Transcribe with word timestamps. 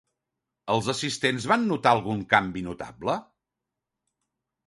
Els 0.75 0.87
assistents 0.93 1.45
van 1.51 1.67
notar 1.73 1.91
algun 1.97 2.25
canvi 2.33 2.65
notable? 2.69 3.17